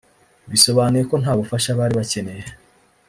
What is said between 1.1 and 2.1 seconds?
nta bufasha bari